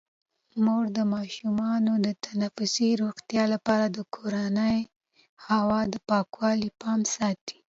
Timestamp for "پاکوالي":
6.09-6.69